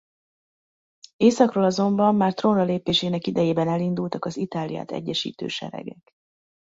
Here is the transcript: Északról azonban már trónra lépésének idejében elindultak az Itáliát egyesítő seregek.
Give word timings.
Északról 1.17 1.63
azonban 1.63 2.15
már 2.15 2.33
trónra 2.33 2.63
lépésének 2.63 3.27
idejében 3.27 3.67
elindultak 3.67 4.25
az 4.25 4.37
Itáliát 4.37 4.91
egyesítő 4.91 5.47
seregek. 5.47 6.13